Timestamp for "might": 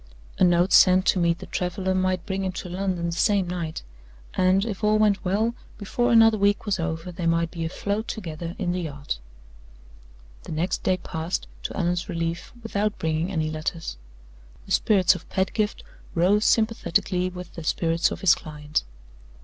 1.93-2.25, 7.27-7.51